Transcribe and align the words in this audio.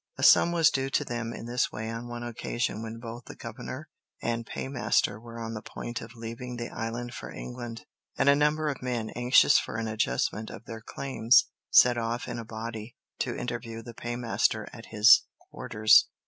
A 0.17 0.23
sum 0.23 0.51
was 0.51 0.71
due 0.71 0.89
to 0.89 1.05
them 1.05 1.31
in 1.31 1.45
this 1.45 1.71
way 1.71 1.87
on 1.91 2.07
one 2.07 2.23
occasion 2.23 2.81
when 2.81 2.97
both 2.97 3.25
the 3.25 3.35
governor 3.35 3.87
and 4.19 4.47
paymaster 4.47 5.19
were 5.19 5.39
on 5.39 5.53
the 5.53 5.61
point 5.61 6.01
of 6.01 6.15
leaving 6.15 6.55
the 6.57 6.69
island 6.69 7.13
for 7.13 7.29
England, 7.31 7.85
and 8.17 8.27
a 8.27 8.35
number 8.35 8.67
of 8.67 8.81
men, 8.81 9.11
anxious 9.11 9.59
for 9.59 9.75
an 9.77 9.87
adjustment 9.87 10.49
of 10.49 10.65
their 10.65 10.81
claims, 10.81 11.49
set 11.69 11.99
off 11.99 12.27
in 12.27 12.39
a 12.39 12.43
body 12.43 12.95
to 13.19 13.37
interview 13.39 13.83
the 13.83 13.93
paymaster 13.93 14.67
at 14.73 14.87
his 14.87 15.25
quarters. 15.51 16.07